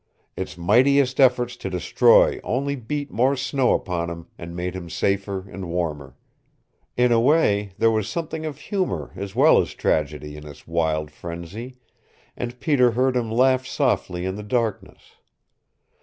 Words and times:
Its 0.35 0.57
mightiest 0.57 1.19
efforts 1.19 1.55
to 1.55 1.69
destroy 1.69 2.39
only 2.43 2.75
beat 2.75 3.11
more 3.11 3.35
snow 3.35 3.73
upon 3.75 4.09
him, 4.09 4.25
and 4.35 4.55
made 4.55 4.73
him 4.75 4.89
safer 4.89 5.47
and 5.47 5.69
warmer. 5.69 6.15
In 6.97 7.11
a 7.11 7.19
way, 7.19 7.73
there 7.77 7.91
was 7.91 8.09
something 8.09 8.43
of 8.43 8.57
humor 8.57 9.11
as 9.15 9.35
well 9.35 9.61
as 9.61 9.75
tragedy 9.75 10.35
in 10.35 10.47
its 10.47 10.67
wild 10.67 11.11
frenzy, 11.11 11.77
and 12.35 12.59
Peter 12.59 12.89
heard 12.93 13.15
him 13.15 13.29
laugh 13.29 13.67
softly 13.67 14.25
in 14.25 14.33
the 14.33 14.41
darkness. 14.41 15.17